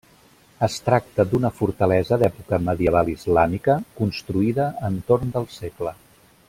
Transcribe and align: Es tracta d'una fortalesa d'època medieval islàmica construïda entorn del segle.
Es 0.67 0.77
tracta 0.85 1.25
d'una 1.33 1.51
fortalesa 1.59 2.19
d'època 2.23 2.61
medieval 2.71 3.13
islàmica 3.15 3.79
construïda 4.01 4.67
entorn 4.93 5.35
del 5.37 5.51
segle. 5.61 5.99